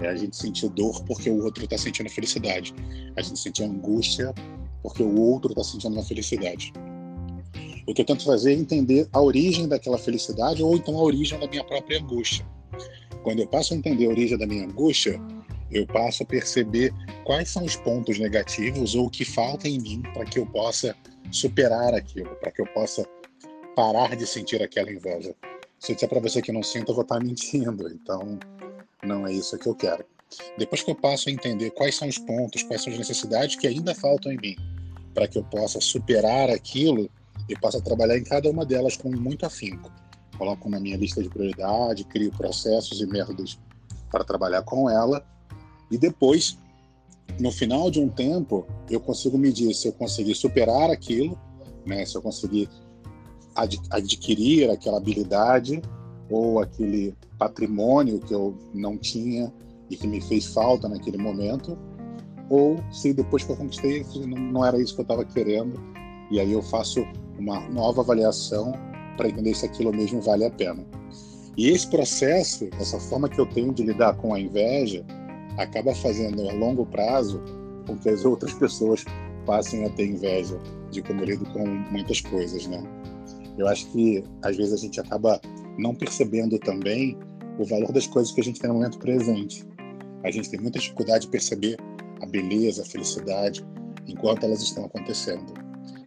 É 0.00 0.08
a 0.08 0.16
gente 0.16 0.36
sentir 0.36 0.68
dor 0.68 1.02
porque 1.04 1.30
o 1.30 1.42
outro 1.44 1.64
está 1.64 1.78
sentindo 1.78 2.10
felicidade. 2.10 2.74
A 3.16 3.22
gente 3.22 3.38
sentir 3.38 3.62
angústia 3.62 4.34
porque 4.82 5.02
o 5.02 5.20
outro 5.20 5.52
está 5.52 5.62
sentindo 5.62 5.94
uma 5.94 6.02
felicidade. 6.02 6.72
O 7.86 7.94
que 7.94 8.02
eu 8.02 8.06
tento 8.06 8.24
fazer 8.24 8.52
é 8.52 8.56
entender 8.56 9.08
a 9.12 9.20
origem 9.20 9.66
daquela 9.68 9.98
felicidade 9.98 10.62
ou 10.62 10.76
então 10.76 10.96
a 10.96 11.02
origem 11.02 11.38
da 11.38 11.46
minha 11.46 11.64
própria 11.64 12.00
angústia. 12.00 12.46
Quando 13.22 13.40
eu 13.40 13.46
passo 13.46 13.74
a 13.74 13.76
entender 13.76 14.06
a 14.06 14.10
origem 14.10 14.38
da 14.38 14.46
minha 14.46 14.64
angústia, 14.64 15.20
eu 15.70 15.86
passo 15.86 16.22
a 16.22 16.26
perceber 16.26 16.92
quais 17.24 17.48
são 17.48 17.64
os 17.64 17.76
pontos 17.76 18.18
negativos 18.18 18.94
ou 18.94 19.06
o 19.06 19.10
que 19.10 19.24
falta 19.24 19.68
em 19.68 19.80
mim 19.80 20.02
para 20.12 20.24
que 20.24 20.38
eu 20.38 20.46
possa 20.46 20.94
superar 21.30 21.94
aquilo, 21.94 22.34
para 22.36 22.50
que 22.50 22.60
eu 22.60 22.66
possa 22.66 23.06
parar 23.74 24.14
de 24.16 24.26
sentir 24.26 24.62
aquela 24.62 24.92
inveja. 24.92 25.34
Se 25.78 25.92
eu 25.92 25.94
disser 25.96 26.08
para 26.08 26.20
você 26.20 26.40
que 26.40 26.52
não 26.52 26.62
sinto, 26.62 26.90
eu 26.90 26.94
vou 26.94 27.02
estar 27.02 27.18
mentindo. 27.20 27.88
Então, 27.88 28.38
não 29.02 29.26
é 29.26 29.32
isso 29.32 29.58
que 29.58 29.66
eu 29.66 29.74
quero. 29.74 30.04
Depois 30.58 30.82
que 30.82 30.90
eu 30.90 30.94
passo 30.94 31.28
a 31.28 31.32
entender 31.32 31.70
quais 31.70 31.96
são 31.96 32.08
os 32.08 32.18
pontos, 32.18 32.62
quais 32.62 32.82
são 32.82 32.92
as 32.92 32.98
necessidades 32.98 33.56
que 33.56 33.66
ainda 33.66 33.94
faltam 33.94 34.32
em 34.32 34.38
mim, 34.38 34.56
para 35.14 35.28
que 35.28 35.38
eu 35.38 35.44
possa 35.44 35.80
superar 35.80 36.50
aquilo, 36.50 37.10
eu 37.48 37.58
passo 37.60 37.78
a 37.78 37.80
trabalhar 37.80 38.18
em 38.18 38.24
cada 38.24 38.50
uma 38.50 38.64
delas 38.64 38.96
com 38.96 39.10
muito 39.10 39.44
afinco. 39.44 39.90
Coloco 40.38 40.68
na 40.68 40.80
minha 40.80 40.96
lista 40.96 41.22
de 41.22 41.28
prioridade, 41.28 42.04
crio 42.04 42.30
processos 42.32 43.00
e 43.00 43.06
métodos 43.06 43.58
para 44.10 44.24
trabalhar 44.24 44.62
com 44.62 44.88
ela 44.88 45.24
e 45.92 45.98
depois, 45.98 46.58
no 47.38 47.52
final 47.52 47.90
de 47.90 48.00
um 48.00 48.08
tempo, 48.08 48.66
eu 48.88 48.98
consigo 48.98 49.36
medir 49.36 49.74
se 49.74 49.88
eu 49.88 49.92
conseguir 49.92 50.34
superar 50.34 50.90
aquilo, 50.90 51.38
né? 51.84 52.06
se 52.06 52.16
eu 52.16 52.22
conseguir 52.22 52.66
ad 53.54 53.78
adquirir 53.90 54.70
aquela 54.70 54.96
habilidade 54.96 55.82
ou 56.30 56.60
aquele 56.60 57.14
patrimônio 57.38 58.20
que 58.20 58.32
eu 58.32 58.56
não 58.72 58.96
tinha 58.96 59.52
e 59.92 59.96
que 59.96 60.06
me 60.06 60.22
fez 60.22 60.46
falta 60.46 60.88
naquele 60.88 61.18
momento, 61.18 61.78
ou 62.48 62.82
se 62.90 63.12
depois 63.12 63.44
que 63.44 63.52
eu 63.52 63.56
conquistei 63.56 64.04
não 64.26 64.64
era 64.64 64.80
isso 64.80 64.94
que 64.94 65.00
eu 65.00 65.04
estava 65.04 65.24
querendo, 65.24 65.78
e 66.30 66.40
aí 66.40 66.50
eu 66.50 66.62
faço 66.62 67.04
uma 67.38 67.60
nova 67.68 68.00
avaliação 68.00 68.72
para 69.18 69.28
entender 69.28 69.54
se 69.54 69.66
aquilo 69.66 69.92
mesmo 69.92 70.20
vale 70.22 70.46
a 70.46 70.50
pena. 70.50 70.82
E 71.58 71.68
esse 71.68 71.86
processo, 71.88 72.68
essa 72.80 72.98
forma 72.98 73.28
que 73.28 73.38
eu 73.38 73.44
tenho 73.44 73.74
de 73.74 73.82
lidar 73.82 74.14
com 74.16 74.32
a 74.32 74.40
inveja, 74.40 75.04
acaba 75.58 75.94
fazendo 75.94 76.48
a 76.48 76.52
longo 76.54 76.86
prazo 76.86 77.42
com 77.86 77.98
que 77.98 78.08
as 78.08 78.24
outras 78.26 78.54
pessoas 78.54 79.04
passem 79.44 79.84
a 79.84 79.90
ter 79.90 80.06
inveja 80.06 80.58
de 80.90 81.02
como 81.02 81.20
eu 81.20 81.26
lido 81.26 81.44
com 81.52 81.66
muitas 81.66 82.22
coisas, 82.22 82.66
né? 82.66 82.82
Eu 83.58 83.68
acho 83.68 83.86
que 83.92 84.24
às 84.42 84.56
vezes 84.56 84.72
a 84.72 84.76
gente 84.78 84.98
acaba 84.98 85.38
não 85.76 85.94
percebendo 85.94 86.58
também 86.58 87.18
o 87.58 87.64
valor 87.64 87.92
das 87.92 88.06
coisas 88.06 88.32
que 88.32 88.40
a 88.40 88.44
gente 88.44 88.60
tem 88.60 88.68
no 88.68 88.74
momento 88.74 88.98
presente. 88.98 89.66
A 90.24 90.30
gente 90.30 90.50
tem 90.50 90.60
muita 90.60 90.78
dificuldade 90.78 91.26
de 91.26 91.30
perceber 91.30 91.76
a 92.20 92.26
beleza, 92.26 92.82
a 92.82 92.86
felicidade 92.86 93.64
enquanto 94.06 94.44
elas 94.44 94.62
estão 94.62 94.84
acontecendo. 94.84 95.52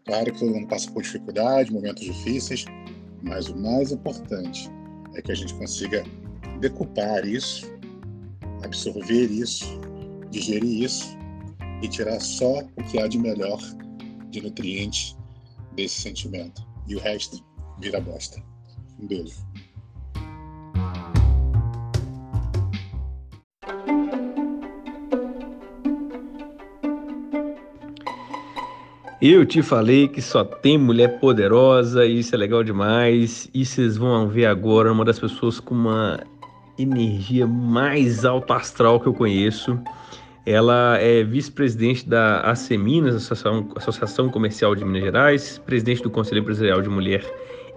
Claro 0.06 0.32
que 0.32 0.40
todo 0.40 0.54
mundo 0.54 0.68
passa 0.68 0.92
por 0.92 1.02
dificuldade, 1.02 1.74
momentos 1.74 2.04
difíceis, 2.04 2.66
mas 3.24 3.48
o 3.48 3.58
mais 3.58 3.92
importante 3.92 4.70
é 5.16 5.22
que 5.22 5.32
a 5.32 5.36
gente 5.36 5.54
consiga 5.56 6.04
decupar 6.60 7.26
isso 7.26 7.76
absorver 8.66 9.32
isso, 9.32 9.80
digerir 10.30 10.84
isso 10.84 11.18
e 11.82 11.88
tirar 11.88 12.20
só 12.20 12.60
o 12.60 12.84
que 12.84 13.00
há 13.00 13.08
de 13.08 13.18
melhor 13.18 13.60
de 14.30 14.42
nutrientes 14.42 15.16
desse 15.76 16.02
sentimento. 16.02 16.66
E 16.88 16.96
o 16.96 17.00
resto 17.00 17.44
vira 17.80 18.00
bosta. 18.02 18.42
Um 19.00 19.08
beijo. 19.08 19.36
Eu 29.28 29.44
te 29.44 29.64
falei 29.64 30.08
que 30.08 30.22
só 30.22 30.44
tem 30.44 30.78
mulher 30.78 31.20
poderosa, 31.20 32.06
isso 32.06 32.36
é 32.36 32.38
legal 32.38 32.64
demais. 32.64 33.50
E 33.56 33.66
vocês 33.66 33.98
vão 33.98 34.28
ver 34.28 34.46
agora 34.46 34.92
uma 34.92 35.04
das 35.04 35.18
pessoas 35.18 35.60
com 35.60 35.74
uma 35.74 36.20
energia 36.78 37.48
mais 37.48 38.24
alto 38.24 38.54
astral 38.54 39.00
que 39.00 39.08
eu 39.08 39.16
conheço. 39.16 39.80
Ela 40.46 41.00
é 41.00 41.24
vice-presidente 41.24 42.08
da 42.08 42.42
ACMinas, 42.42 43.16
Associação, 43.16 43.68
Associação 43.76 44.30
Comercial 44.30 44.76
de 44.76 44.86
Minas 44.86 45.02
Gerais, 45.02 45.58
presidente 45.58 46.04
do 46.04 46.12
Conselho 46.12 46.42
Empresarial 46.42 46.84
de 46.84 46.90
Mulher 46.90 47.26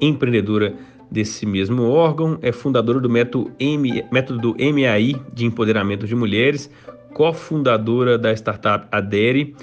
Empreendedora 0.02 0.74
desse 1.10 1.46
mesmo 1.46 1.84
órgão, 1.84 2.38
é 2.42 2.52
fundadora 2.52 3.00
do 3.00 3.08
método, 3.08 3.50
M, 3.58 4.04
método 4.12 4.54
MAI 4.58 5.16
de 5.32 5.46
Empoderamento 5.46 6.06
de 6.06 6.14
Mulheres, 6.14 6.70
cofundadora 7.14 8.18
da 8.18 8.34
startup 8.34 8.86
Adere 8.92 9.56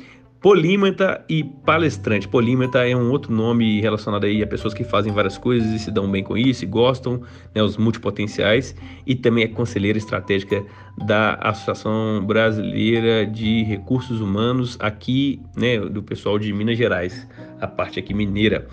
Polímata 0.45 1.25
e 1.27 1.43
palestrante. 1.43 2.27
Polímata 2.27 2.87
é 2.87 2.95
um 2.95 3.09
outro 3.09 3.33
nome 3.33 3.81
relacionado 3.81 4.25
aí 4.25 4.43
a 4.43 4.45
pessoas 4.45 4.75
que 4.75 4.83
fazem 4.83 5.11
várias 5.11 5.39
coisas 5.39 5.67
e 5.71 5.79
se 5.79 5.89
dão 5.89 6.07
bem 6.07 6.23
com 6.23 6.37
isso 6.37 6.63
e 6.63 6.67
gostam, 6.67 7.23
né, 7.55 7.63
os 7.63 7.77
multipotenciais. 7.77 8.75
E 9.07 9.15
também 9.15 9.45
é 9.45 9.47
conselheira 9.47 9.97
estratégica 9.97 10.63
da 11.03 11.33
Associação 11.41 12.23
Brasileira 12.23 13.25
de 13.25 13.63
Recursos 13.63 14.21
Humanos 14.21 14.77
aqui, 14.79 15.41
né, 15.57 15.79
do 15.79 16.03
pessoal 16.03 16.37
de 16.37 16.53
Minas 16.53 16.77
Gerais, 16.77 17.27
a 17.59 17.65
parte 17.65 17.97
aqui 17.97 18.13
mineira. 18.13 18.67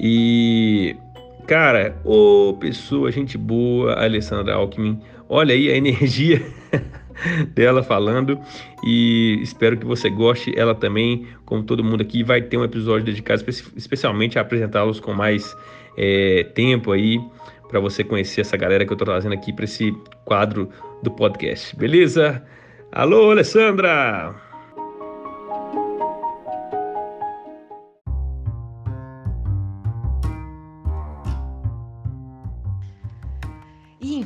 E 0.00 0.96
cara, 1.46 1.94
ô 2.06 2.56
pessoa, 2.58 3.12
gente 3.12 3.36
boa, 3.36 4.02
Alessandra 4.02 4.54
Alckmin. 4.54 4.98
Olha 5.28 5.52
aí 5.52 5.68
a 5.68 5.76
energia 5.76 6.42
dela 7.54 7.82
falando 7.82 8.38
e 8.84 9.38
espero 9.42 9.76
que 9.76 9.86
você 9.86 10.08
goste. 10.10 10.52
Ela 10.56 10.74
também, 10.74 11.26
como 11.44 11.62
todo 11.62 11.82
mundo 11.84 12.02
aqui, 12.02 12.22
vai 12.22 12.42
ter 12.42 12.56
um 12.56 12.64
episódio 12.64 13.04
dedicado 13.06 13.44
especialmente 13.76 14.38
a 14.38 14.42
apresentá-los 14.42 15.00
com 15.00 15.12
mais 15.12 15.56
é, 15.96 16.44
tempo 16.54 16.92
aí 16.92 17.20
para 17.68 17.80
você 17.80 18.02
conhecer 18.02 18.40
essa 18.40 18.56
galera 18.56 18.84
que 18.84 18.92
eu 18.92 18.94
estou 18.94 19.06
trazendo 19.06 19.34
aqui 19.34 19.52
para 19.52 19.64
esse 19.64 19.94
quadro 20.24 20.70
do 21.02 21.10
podcast. 21.10 21.76
Beleza? 21.76 22.42
Alô, 22.92 23.30
Alessandra! 23.30 24.47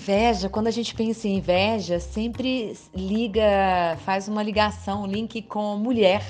Inveja, 0.03 0.49
quando 0.49 0.67
a 0.67 0.71
gente 0.73 0.97
pensa 0.97 1.29
em 1.29 1.37
inveja, 1.37 2.01
sempre 2.01 2.77
liga, 2.93 3.97
faz 4.05 4.27
uma 4.27 4.43
ligação, 4.43 5.05
um 5.05 5.07
link 5.07 5.41
com 5.43 5.77
mulher, 5.77 6.25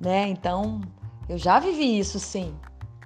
né? 0.00 0.26
Então, 0.26 0.80
eu 1.28 1.38
já 1.38 1.60
vivi 1.60 1.96
isso 1.96 2.18
sim, 2.18 2.52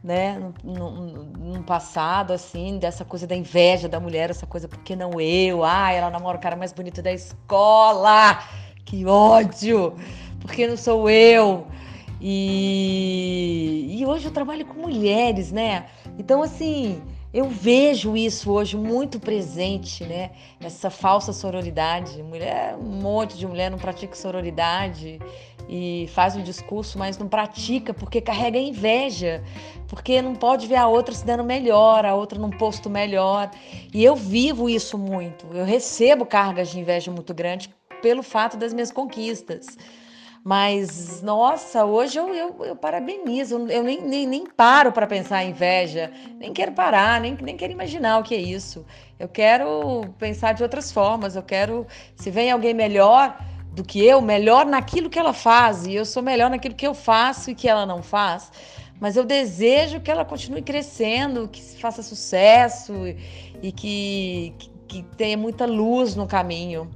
né? 0.02 0.38
No, 0.64 0.90
no, 0.90 1.24
no, 1.24 1.62
passado, 1.64 2.32
assim, 2.32 2.78
dessa 2.78 3.04
coisa 3.04 3.26
da 3.26 3.36
inveja 3.36 3.90
da 3.90 4.00
mulher, 4.00 4.30
essa 4.30 4.46
coisa, 4.46 4.66
por 4.66 4.78
que 4.78 4.96
não 4.96 5.20
eu? 5.20 5.62
Ah, 5.62 5.92
ela 5.92 6.08
namora 6.08 6.38
o 6.38 6.40
cara 6.40 6.56
mais 6.56 6.72
bonito 6.72 7.02
da 7.02 7.12
escola! 7.12 8.42
Que 8.86 9.04
ódio! 9.04 9.94
Por 10.40 10.50
que 10.50 10.66
não 10.66 10.78
sou 10.78 11.10
eu? 11.10 11.66
E, 12.22 13.98
e 13.98 14.06
hoje 14.06 14.24
eu 14.24 14.32
trabalho 14.32 14.64
com 14.64 14.80
mulheres, 14.80 15.52
né? 15.52 15.88
Então, 16.18 16.42
assim, 16.42 17.02
eu 17.32 17.48
vejo 17.48 18.16
isso 18.16 18.50
hoje 18.50 18.76
muito 18.76 19.20
presente, 19.20 20.02
né? 20.04 20.30
Essa 20.60 20.88
falsa 20.88 21.32
sororidade. 21.32 22.22
Mulher, 22.22 22.74
um 22.76 23.00
monte 23.02 23.36
de 23.36 23.46
mulher 23.46 23.70
não 23.70 23.78
pratica 23.78 24.14
sororidade 24.14 25.18
e 25.68 26.08
faz 26.14 26.34
um 26.36 26.42
discurso, 26.42 26.98
mas 26.98 27.18
não 27.18 27.28
pratica 27.28 27.92
porque 27.92 28.22
carrega 28.22 28.58
inveja, 28.58 29.44
porque 29.86 30.22
não 30.22 30.34
pode 30.34 30.66
ver 30.66 30.76
a 30.76 30.88
outra 30.88 31.14
se 31.14 31.24
dando 31.26 31.44
melhor, 31.44 32.06
a 32.06 32.14
outra 32.14 32.38
num 32.38 32.50
posto 32.50 32.88
melhor. 32.88 33.50
E 33.92 34.02
eu 34.02 34.16
vivo 34.16 34.68
isso 34.70 34.96
muito. 34.96 35.46
Eu 35.52 35.66
recebo 35.66 36.24
cargas 36.24 36.70
de 36.70 36.80
inveja 36.80 37.10
muito 37.10 37.34
grande 37.34 37.68
pelo 38.00 38.22
fato 38.22 38.56
das 38.56 38.72
minhas 38.72 38.90
conquistas. 38.90 39.76
Mas, 40.48 41.20
nossa, 41.20 41.84
hoje 41.84 42.18
eu, 42.18 42.34
eu, 42.34 42.56
eu 42.64 42.74
parabenizo, 42.74 43.66
eu 43.68 43.82
nem, 43.82 44.00
nem, 44.00 44.26
nem 44.26 44.46
paro 44.46 44.90
para 44.92 45.06
pensar 45.06 45.44
em 45.44 45.50
inveja, 45.50 46.10
nem 46.38 46.54
quero 46.54 46.72
parar, 46.72 47.20
nem, 47.20 47.36
nem 47.42 47.54
quero 47.54 47.70
imaginar 47.70 48.18
o 48.18 48.22
que 48.22 48.34
é 48.34 48.40
isso. 48.40 48.82
Eu 49.18 49.28
quero 49.28 50.00
pensar 50.18 50.54
de 50.54 50.62
outras 50.62 50.90
formas, 50.90 51.36
eu 51.36 51.42
quero, 51.42 51.86
se 52.16 52.30
vem 52.30 52.50
alguém 52.50 52.72
melhor 52.72 53.38
do 53.72 53.84
que 53.84 54.02
eu, 54.02 54.22
melhor 54.22 54.64
naquilo 54.64 55.10
que 55.10 55.18
ela 55.18 55.34
faz, 55.34 55.86
e 55.86 55.94
eu 55.94 56.06
sou 56.06 56.22
melhor 56.22 56.48
naquilo 56.48 56.74
que 56.74 56.86
eu 56.86 56.94
faço 56.94 57.50
e 57.50 57.54
que 57.54 57.68
ela 57.68 57.84
não 57.84 58.02
faz, 58.02 58.50
mas 58.98 59.18
eu 59.18 59.26
desejo 59.26 60.00
que 60.00 60.10
ela 60.10 60.24
continue 60.24 60.62
crescendo, 60.62 61.46
que 61.46 61.60
faça 61.78 62.02
sucesso 62.02 62.94
e 63.62 63.70
que, 63.70 64.54
que, 64.58 64.70
que 64.88 65.02
tenha 65.14 65.36
muita 65.36 65.66
luz 65.66 66.16
no 66.16 66.26
caminho. 66.26 66.90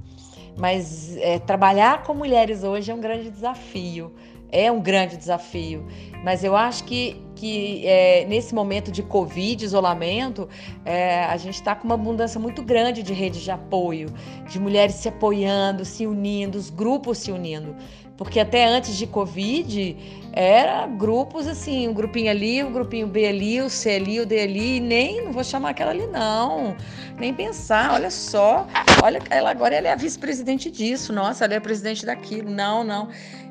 Mas 0.57 1.17
é, 1.17 1.39
trabalhar 1.39 2.03
com 2.03 2.13
mulheres 2.13 2.63
hoje 2.63 2.91
é 2.91 2.93
um 2.93 3.01
grande 3.01 3.29
desafio. 3.29 4.13
É 4.51 4.71
um 4.71 4.79
grande 4.79 5.17
desafio. 5.17 5.87
Mas 6.23 6.43
eu 6.43 6.55
acho 6.55 6.83
que, 6.83 7.21
que 7.43 7.85
é, 7.85 8.25
nesse 8.25 8.55
momento 8.55 8.89
de 8.89 9.03
Covid, 9.03 9.65
isolamento, 9.65 10.47
é, 10.85 11.25
a 11.25 11.35
gente 11.35 11.55
está 11.55 11.75
com 11.75 11.83
uma 11.83 11.95
abundância 11.95 12.39
muito 12.39 12.63
grande 12.63 13.03
de 13.03 13.11
redes 13.11 13.41
de 13.41 13.51
apoio, 13.51 14.07
de 14.49 14.57
mulheres 14.61 14.95
se 14.95 15.09
apoiando, 15.09 15.83
se 15.83 16.07
unindo, 16.07 16.57
os 16.57 16.69
grupos 16.69 17.17
se 17.17 17.33
unindo. 17.33 17.75
Porque 18.15 18.39
até 18.39 18.65
antes 18.65 18.95
de 18.95 19.05
Covid, 19.05 19.97
era 20.31 20.87
grupos 20.87 21.45
assim, 21.45 21.85
um 21.85 21.93
grupinho 21.93 22.31
ali, 22.31 22.63
um 22.63 22.71
grupinho 22.71 23.07
B 23.07 23.27
ali, 23.27 23.59
o 23.59 23.69
C 23.69 23.95
ali, 23.95 24.21
o 24.21 24.25
D 24.25 24.39
ali, 24.39 24.79
nem, 24.79 25.25
não 25.25 25.33
vou 25.33 25.43
chamar 25.43 25.71
aquela 25.71 25.91
ali 25.91 26.07
não, 26.07 26.77
nem 27.19 27.33
pensar, 27.33 27.91
olha 27.91 28.09
só, 28.09 28.65
olha, 29.03 29.19
ela 29.29 29.51
agora 29.51 29.75
ela 29.75 29.89
é 29.89 29.91
a 29.91 29.97
vice-presidente 29.97 30.71
disso, 30.71 31.11
nossa, 31.11 31.43
ela 31.43 31.55
é 31.55 31.57
a 31.57 31.61
presidente 31.61 32.05
daquilo, 32.05 32.49
não, 32.49 32.85
não. 32.85 33.09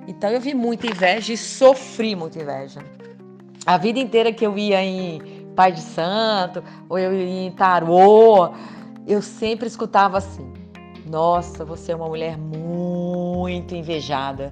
Então 0.08 0.30
eu 0.30 0.40
vi 0.40 0.54
muita 0.54 0.86
inveja 0.86 1.34
e 1.34 1.36
sofri 1.36 2.16
muita 2.16 2.40
inveja. 2.40 2.80
A 3.64 3.76
vida 3.76 4.00
inteira 4.00 4.32
que 4.32 4.44
eu 4.44 4.58
ia 4.58 4.82
em 4.82 5.20
Pai 5.54 5.70
de 5.70 5.80
Santo, 5.80 6.64
ou 6.88 6.98
eu 6.98 7.14
ia 7.14 7.46
em 7.46 7.50
Tarô, 7.52 8.50
eu 9.06 9.22
sempre 9.22 9.68
escutava 9.68 10.18
assim, 10.18 10.52
nossa, 11.06 11.64
você 11.64 11.92
é 11.92 11.96
uma 11.96 12.08
mulher 12.08 12.36
muito 12.36 13.74
invejada. 13.74 14.50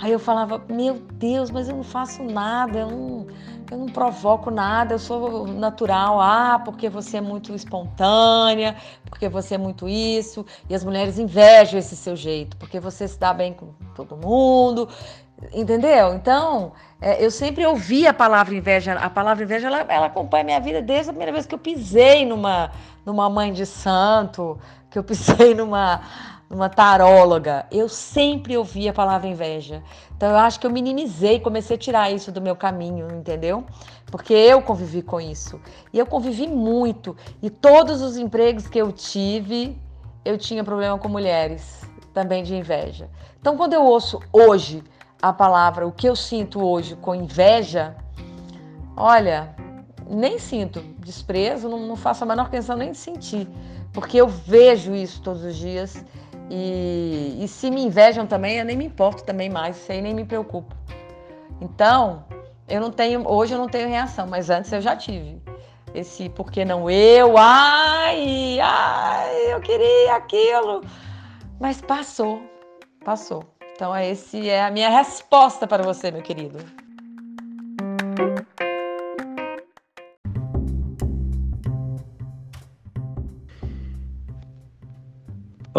Aí 0.00 0.12
eu 0.12 0.18
falava, 0.18 0.62
meu 0.68 0.94
Deus, 0.94 1.50
mas 1.50 1.68
eu 1.68 1.76
não 1.76 1.82
faço 1.82 2.22
nada, 2.22 2.78
eu 2.78 2.90
não, 2.90 3.26
eu 3.70 3.78
não 3.78 3.86
provoco 3.86 4.50
nada, 4.50 4.94
eu 4.94 4.98
sou 4.98 5.46
natural. 5.46 6.18
Ah, 6.20 6.58
porque 6.64 6.88
você 6.88 7.18
é 7.18 7.20
muito 7.20 7.54
espontânea, 7.54 8.76
porque 9.04 9.28
você 9.28 9.56
é 9.56 9.58
muito 9.58 9.86
isso. 9.86 10.44
E 10.70 10.74
as 10.74 10.82
mulheres 10.82 11.18
invejam 11.18 11.78
esse 11.78 11.94
seu 11.94 12.16
jeito, 12.16 12.56
porque 12.56 12.80
você 12.80 13.06
se 13.06 13.18
dá 13.18 13.34
bem 13.34 13.52
com 13.52 13.74
todo 13.94 14.16
mundo. 14.16 14.88
Entendeu? 15.52 16.14
Então, 16.14 16.72
é, 17.00 17.24
eu 17.24 17.30
sempre 17.30 17.64
ouvi 17.66 18.06
a 18.06 18.12
palavra 18.12 18.54
inveja. 18.54 18.94
A 18.94 19.10
palavra 19.10 19.44
inveja, 19.44 19.66
ela, 19.66 19.80
ela 19.88 20.06
acompanha 20.06 20.42
a 20.42 20.46
minha 20.46 20.60
vida 20.60 20.80
desde 20.80 21.10
a 21.10 21.12
primeira 21.12 21.32
vez 21.32 21.46
que 21.46 21.54
eu 21.54 21.58
pisei 21.58 22.24
numa, 22.26 22.70
numa 23.04 23.28
mãe 23.28 23.52
de 23.52 23.66
santo, 23.66 24.58
que 24.90 24.98
eu 24.98 25.04
pisei 25.04 25.54
numa, 25.54 26.02
numa 26.50 26.68
taróloga, 26.68 27.64
eu 27.70 27.88
sempre 27.88 28.56
ouvi 28.56 28.88
a 28.88 28.92
palavra 28.92 29.28
inveja. 29.28 29.84
Então 30.16 30.28
eu 30.30 30.36
acho 30.36 30.58
que 30.58 30.66
eu 30.66 30.70
minimizei, 30.70 31.38
comecei 31.38 31.76
a 31.76 31.78
tirar 31.78 32.10
isso 32.10 32.32
do 32.32 32.40
meu 32.40 32.56
caminho, 32.56 33.06
entendeu? 33.14 33.64
Porque 34.06 34.34
eu 34.34 34.60
convivi 34.60 35.00
com 35.00 35.20
isso. 35.20 35.60
E 35.92 35.98
eu 35.98 36.04
convivi 36.04 36.48
muito. 36.48 37.16
E 37.40 37.48
todos 37.48 38.02
os 38.02 38.16
empregos 38.16 38.66
que 38.66 38.76
eu 38.76 38.90
tive, 38.90 39.80
eu 40.24 40.36
tinha 40.36 40.64
problema 40.64 40.98
com 40.98 41.08
mulheres, 41.08 41.82
também 42.12 42.42
de 42.42 42.56
inveja. 42.56 43.08
Então 43.40 43.56
quando 43.56 43.74
eu 43.74 43.84
ouço 43.84 44.20
hoje 44.32 44.82
a 45.22 45.32
palavra, 45.32 45.86
o 45.86 45.92
que 45.92 46.08
eu 46.08 46.16
sinto 46.16 46.60
hoje 46.60 46.96
com 46.96 47.14
inveja, 47.14 47.94
olha, 48.96 49.54
nem 50.08 50.36
sinto 50.36 50.80
desprezo, 50.98 51.68
não, 51.68 51.86
não 51.86 51.94
faço 51.94 52.24
a 52.24 52.26
menor 52.26 52.50
questão 52.50 52.76
nem 52.76 52.90
de 52.90 52.98
sentir 52.98 53.46
porque 53.92 54.16
eu 54.16 54.28
vejo 54.28 54.94
isso 54.94 55.20
todos 55.22 55.44
os 55.44 55.56
dias 55.56 56.04
e, 56.50 57.38
e 57.40 57.46
se 57.46 57.70
me 57.70 57.84
invejam 57.84 58.26
também, 58.26 58.58
eu 58.58 58.64
nem 58.64 58.76
me 58.76 58.84
importo 58.84 59.22
também 59.22 59.48
mais, 59.48 59.86
nem 59.88 60.12
me 60.12 60.24
preocupo. 60.24 60.74
Então, 61.60 62.24
eu 62.68 62.80
não 62.80 62.90
tenho, 62.90 63.22
hoje 63.26 63.54
eu 63.54 63.58
não 63.58 63.68
tenho 63.68 63.88
reação, 63.88 64.26
mas 64.26 64.50
antes 64.50 64.72
eu 64.72 64.80
já 64.80 64.96
tive. 64.96 65.40
Esse 65.94 66.28
por 66.28 66.50
que 66.50 66.64
não 66.64 66.90
eu? 66.90 67.36
Ai, 67.38 68.58
ai, 68.60 69.52
eu 69.52 69.60
queria 69.60 70.16
aquilo. 70.16 70.82
Mas 71.60 71.80
passou, 71.80 72.42
passou. 73.04 73.44
Então, 73.74 73.96
esse 73.96 74.48
é 74.48 74.64
a 74.64 74.70
minha 74.70 74.90
resposta 74.90 75.66
para 75.66 75.82
você, 75.82 76.10
meu 76.10 76.22
querido. 76.22 76.58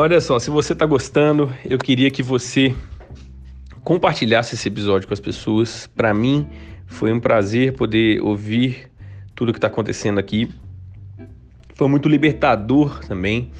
Olha 0.04 0.20
só, 0.20 0.40
se 0.40 0.50
você 0.50 0.74
está 0.74 0.84
gostando, 0.84 1.54
eu 1.64 1.78
queria 1.78 2.10
que 2.10 2.24
você 2.24 2.74
compartilhasse 3.84 4.56
esse 4.56 4.68
episódio 4.68 5.08
com 5.08 5.14
as 5.14 5.20
pessoas. 5.20 5.86
Para 5.96 6.12
mim, 6.12 6.48
foi 6.88 7.14
um 7.14 7.20
prazer 7.20 7.74
poder 7.74 8.20
ouvir 8.20 8.90
tudo 9.36 9.54
que 9.54 9.60
está 9.60 9.68
acontecendo 9.68 10.20
aqui. 10.20 10.50
Foi 11.76 11.88
muito 11.88 12.10
libertador 12.10 13.00
também. 13.06 13.52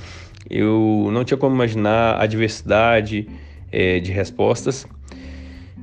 Eu 0.50 1.10
não 1.14 1.24
tinha 1.24 1.38
como 1.38 1.54
imaginar 1.54 2.20
a 2.20 2.26
diversidade 2.26 3.30
é, 3.72 4.00
de 4.00 4.12
respostas. 4.12 4.88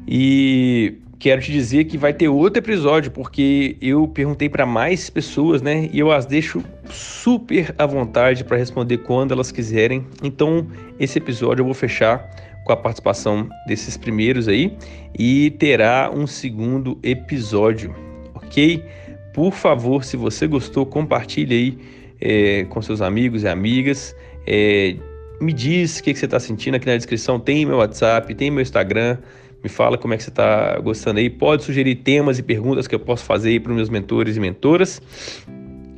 E 0.08 0.98
quero 1.18 1.40
te 1.40 1.50
dizer 1.50 1.84
que 1.84 1.98
vai 1.98 2.12
ter 2.12 2.28
outro 2.28 2.60
episódio, 2.60 3.10
porque 3.10 3.76
eu 3.80 4.06
perguntei 4.06 4.48
para 4.48 4.64
mais 4.64 5.10
pessoas, 5.10 5.60
né? 5.60 5.88
E 5.92 5.98
eu 5.98 6.12
as 6.12 6.24
deixo 6.26 6.62
super 6.90 7.74
à 7.76 7.84
vontade 7.86 8.44
para 8.44 8.56
responder 8.56 8.98
quando 8.98 9.32
elas 9.32 9.50
quiserem. 9.50 10.06
Então, 10.22 10.66
esse 10.98 11.18
episódio 11.18 11.62
eu 11.62 11.66
vou 11.66 11.74
fechar 11.74 12.30
com 12.64 12.72
a 12.72 12.76
participação 12.76 13.48
desses 13.66 13.96
primeiros 13.96 14.46
aí 14.46 14.76
e 15.18 15.50
terá 15.58 16.10
um 16.14 16.26
segundo 16.26 16.98
episódio, 17.02 17.94
ok? 18.34 18.84
Por 19.32 19.52
favor, 19.52 20.04
se 20.04 20.16
você 20.16 20.46
gostou, 20.46 20.84
compartilhe 20.84 21.54
aí 21.54 21.78
é, 22.20 22.64
com 22.64 22.80
seus 22.82 23.00
amigos 23.00 23.42
e 23.42 23.48
amigas. 23.48 24.14
É, 24.46 24.96
me 25.40 25.52
diz 25.52 25.98
o 25.98 26.02
que, 26.02 26.12
que 26.12 26.18
você 26.18 26.24
está 26.24 26.40
sentindo 26.40 26.74
aqui 26.74 26.86
na 26.86 26.96
descrição. 26.96 27.38
Tem 27.38 27.64
meu 27.64 27.76
WhatsApp, 27.76 28.34
tem 28.34 28.50
meu 28.50 28.62
Instagram. 28.62 29.18
Me 29.62 29.68
fala 29.68 29.98
como 29.98 30.14
é 30.14 30.16
que 30.16 30.22
você 30.22 30.30
está 30.30 30.78
gostando 30.78 31.18
aí. 31.18 31.28
Pode 31.28 31.64
sugerir 31.64 31.96
temas 31.96 32.38
e 32.38 32.42
perguntas 32.42 32.86
que 32.86 32.94
eu 32.94 33.00
posso 33.00 33.24
fazer 33.24 33.50
aí 33.50 33.60
para 33.60 33.70
os 33.70 33.76
meus 33.76 33.88
mentores 33.88 34.36
e 34.36 34.40
mentoras. 34.40 35.02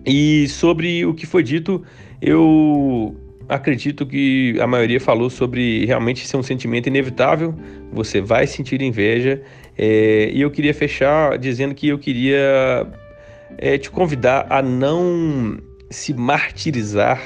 E 0.07 0.49
sobre 0.49 1.05
o 1.05 1.12
que 1.12 1.27
foi 1.27 1.42
dito, 1.42 1.83
eu 2.23 3.14
acredito 3.49 4.07
que 4.07 4.57
a 4.61 4.66
maioria 4.66 5.01
falou 5.01 5.29
sobre 5.29 5.85
realmente 5.85 6.27
ser 6.27 6.37
um 6.37 6.42
sentimento 6.42 6.87
inevitável. 6.87 7.55
Você 7.92 8.20
vai 8.20 8.46
sentir 8.46 8.81
inveja. 8.81 9.42
É, 9.77 10.31
e 10.33 10.40
eu 10.40 10.51
queria 10.51 10.73
fechar 10.73 11.37
dizendo 11.38 11.75
que 11.75 11.88
eu 11.88 11.99
queria 11.99 12.87
é, 13.59 13.77
te 13.77 13.90
convidar 13.90 14.46
a 14.49 14.62
não 14.62 15.59
se 15.90 16.14
martirizar, 16.14 17.20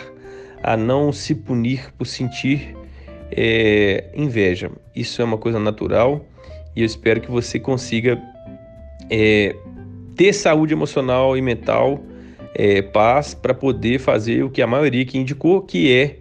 a 0.62 0.76
não 0.76 1.12
se 1.12 1.34
punir 1.34 1.92
por 1.96 2.06
sentir 2.06 2.74
é, 3.36 4.10
inveja. 4.14 4.70
Isso 4.94 5.20
é 5.20 5.24
uma 5.24 5.38
coisa 5.38 5.58
natural 5.58 6.24
e 6.74 6.80
eu 6.80 6.86
espero 6.86 7.20
que 7.20 7.30
você 7.30 7.58
consiga 7.58 8.20
é, 9.10 9.54
ter 10.16 10.32
saúde 10.32 10.72
emocional 10.72 11.36
e 11.36 11.42
mental, 11.42 12.00
é, 12.54 12.80
paz, 12.82 13.34
para 13.34 13.52
poder 13.52 13.98
fazer 13.98 14.44
o 14.44 14.50
que 14.50 14.62
a 14.62 14.66
maioria 14.66 15.04
que 15.04 15.18
indicou, 15.18 15.62
que 15.62 15.92
é 15.92 16.18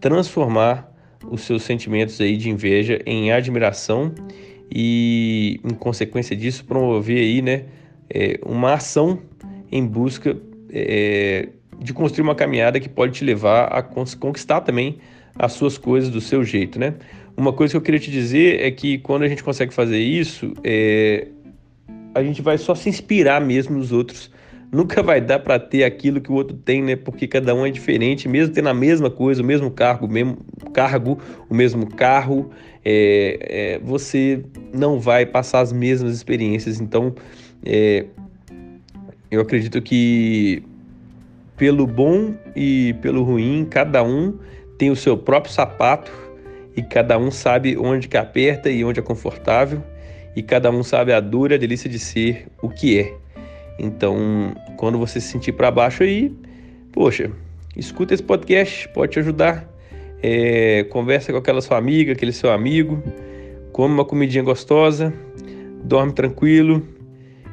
transformar 0.00 0.90
os 1.30 1.42
seus 1.42 1.62
sentimentos 1.62 2.20
aí 2.20 2.36
de 2.36 2.50
inveja 2.50 3.00
em 3.06 3.32
admiração 3.32 4.14
e, 4.70 5.60
em 5.64 5.74
consequência 5.74 6.36
disso, 6.36 6.64
promover 6.64 7.18
aí, 7.18 7.42
né, 7.42 7.64
é, 8.08 8.38
uma 8.44 8.74
ação 8.74 9.18
em 9.70 9.86
busca 9.86 10.36
é, 10.70 11.48
de 11.78 11.92
construir 11.92 12.22
uma 12.22 12.34
caminhada 12.34 12.78
que 12.78 12.88
pode 12.88 13.12
te 13.14 13.24
levar 13.24 13.64
a 13.66 13.82
conquistar 13.82 14.60
também 14.60 14.98
as 15.40 15.52
suas 15.52 15.78
coisas 15.78 16.10
do 16.10 16.20
seu 16.20 16.44
jeito, 16.44 16.78
né? 16.78 16.94
Uma 17.34 17.52
coisa 17.52 17.72
que 17.72 17.76
eu 17.78 17.80
queria 17.80 17.98
te 17.98 18.10
dizer 18.10 18.60
é 18.60 18.70
que 18.70 18.98
quando 18.98 19.22
a 19.22 19.28
gente 19.28 19.42
consegue 19.42 19.72
fazer 19.72 19.98
isso, 19.98 20.52
é, 20.62 21.28
a 22.14 22.22
gente 22.22 22.42
vai 22.42 22.58
só 22.58 22.74
se 22.74 22.90
inspirar 22.90 23.40
mesmo 23.40 23.78
nos 23.78 23.90
outros. 23.90 24.30
Nunca 24.70 25.02
vai 25.02 25.18
dar 25.20 25.38
para 25.38 25.58
ter 25.58 25.82
aquilo 25.84 26.20
que 26.20 26.30
o 26.30 26.34
outro 26.34 26.54
tem, 26.56 26.82
né? 26.82 26.94
Porque 26.94 27.26
cada 27.26 27.54
um 27.54 27.64
é 27.64 27.70
diferente, 27.70 28.28
mesmo 28.28 28.52
tendo 28.52 28.68
a 28.68 28.74
mesma 28.74 29.10
coisa, 29.10 29.42
o 29.42 29.44
mesmo 29.44 29.70
cargo, 29.70 30.06
o 30.06 30.10
mesmo 30.10 30.36
cargo, 30.74 31.18
o 31.48 31.54
mesmo 31.54 31.86
carro, 31.86 32.50
é, 32.84 33.38
é, 33.40 33.78
você 33.82 34.44
não 34.74 35.00
vai 35.00 35.24
passar 35.24 35.60
as 35.60 35.72
mesmas 35.72 36.14
experiências. 36.14 36.80
Então, 36.80 37.14
é, 37.64 38.04
eu 39.30 39.40
acredito 39.40 39.80
que 39.80 40.62
pelo 41.56 41.86
bom 41.86 42.34
e 42.54 42.94
pelo 43.00 43.22
ruim, 43.22 43.66
cada 43.68 44.02
um 44.04 44.38
tem 44.80 44.90
o 44.90 44.96
seu 44.96 45.14
próprio 45.14 45.52
sapato 45.52 46.10
e 46.74 46.82
cada 46.82 47.18
um 47.18 47.30
sabe 47.30 47.76
onde 47.76 48.08
que 48.08 48.16
aperta 48.16 48.70
e 48.70 48.82
onde 48.82 48.98
é 48.98 49.02
confortável 49.02 49.82
e 50.34 50.42
cada 50.42 50.70
um 50.70 50.82
sabe 50.82 51.12
a 51.12 51.20
dura 51.20 51.58
delícia 51.58 51.90
de 51.90 51.98
ser 51.98 52.46
o 52.62 52.70
que 52.70 52.98
é. 52.98 53.14
Então, 53.78 54.54
quando 54.78 54.96
você 54.96 55.20
se 55.20 55.28
sentir 55.28 55.52
para 55.52 55.70
baixo 55.70 56.02
aí, 56.02 56.34
poxa, 56.92 57.30
escuta 57.76 58.14
esse 58.14 58.22
podcast, 58.22 58.88
pode 58.88 59.12
te 59.12 59.18
ajudar. 59.18 59.68
É, 60.22 60.84
conversa 60.84 61.30
com 61.30 61.36
aquela 61.36 61.60
sua 61.60 61.76
amiga, 61.76 62.12
aquele 62.12 62.32
seu 62.32 62.50
amigo, 62.50 63.02
come 63.72 63.92
uma 63.92 64.04
comidinha 64.06 64.42
gostosa, 64.42 65.12
dorme 65.84 66.14
tranquilo 66.14 66.82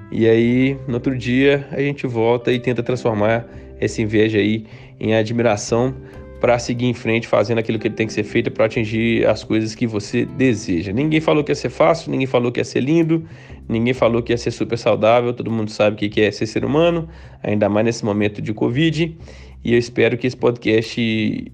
e 0.09 0.29
aí 0.29 0.79
no 0.87 0.93
outro 0.93 1.17
dia 1.17 1.67
a 1.73 1.81
gente 1.81 2.07
volta 2.07 2.53
e 2.53 2.59
tenta 2.59 2.81
transformar 2.81 3.45
essa 3.81 4.01
inveja 4.01 4.37
aí 4.37 4.65
em 4.97 5.13
admiração 5.13 5.93
para 6.39 6.59
seguir 6.59 6.85
em 6.85 6.93
frente 6.93 7.27
fazendo 7.27 7.57
aquilo 7.57 7.79
que 7.79 7.89
tem 7.89 8.05
que 8.05 8.13
ser 8.13 8.23
feito 8.23 8.51
para 8.51 8.65
atingir 8.65 9.25
as 9.27 9.43
coisas 9.43 9.73
que 9.73 9.87
você 9.87 10.25
deseja. 10.25 10.91
Ninguém 10.91 11.19
falou 11.19 11.43
que 11.43 11.51
ia 11.51 11.55
ser 11.55 11.69
fácil, 11.69 12.11
ninguém 12.11 12.27
falou 12.27 12.51
que 12.51 12.59
ia 12.59 12.65
ser 12.65 12.81
lindo, 12.81 13.25
ninguém 13.67 13.93
falou 13.93 14.21
que 14.21 14.31
ia 14.31 14.37
ser 14.37 14.51
super 14.51 14.77
saudável, 14.77 15.33
todo 15.33 15.49
mundo 15.49 15.71
sabe 15.71 15.95
o 15.95 16.09
que 16.09 16.21
é 16.21 16.29
ser 16.29 16.45
ser 16.45 16.63
humano, 16.63 17.09
ainda 17.41 17.67
mais 17.67 17.85
nesse 17.85 18.05
momento 18.05 18.41
de 18.41 18.53
Covid. 18.53 19.17
E 19.63 19.73
eu 19.73 19.79
espero 19.79 20.17
que 20.17 20.27
esse 20.27 20.37
podcast 20.37 21.51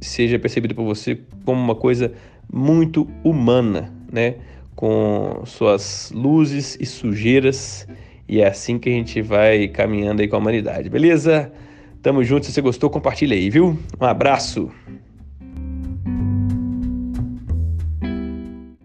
seja 0.00 0.38
percebido 0.38 0.74
por 0.74 0.84
você 0.84 1.20
como 1.44 1.60
uma 1.60 1.74
coisa 1.74 2.12
muito 2.50 3.06
humana, 3.22 3.92
né? 4.10 4.36
Com 4.74 5.42
suas 5.44 6.10
luzes 6.14 6.76
e 6.80 6.86
sujeiras. 6.86 7.86
E 8.28 8.40
é 8.40 8.46
assim 8.46 8.78
que 8.78 8.88
a 8.88 8.92
gente 8.92 9.20
vai 9.20 9.68
caminhando 9.68 10.22
aí 10.22 10.28
com 10.28 10.36
a 10.36 10.38
humanidade, 10.38 10.88
beleza? 10.88 11.52
Tamo 12.02 12.24
junto, 12.24 12.46
se 12.46 12.52
você 12.52 12.60
gostou, 12.60 12.90
compartilha 12.90 13.36
aí, 13.36 13.48
viu? 13.48 13.78
Um 14.00 14.04
abraço! 14.04 14.70